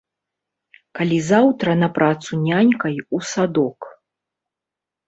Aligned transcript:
Калі 0.99 1.17
заўтра 1.31 1.77
на 1.83 1.91
працу 1.99 2.31
нянькай 2.49 2.95
у 3.19 3.25
садок. 3.35 3.79